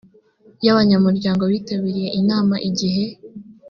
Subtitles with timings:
[0.65, 3.05] y abanyamuryango bitabiriye inama igihe